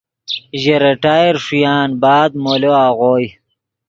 [0.61, 3.27] ژے ریٹائر ݰویان بعد مولو آغوئے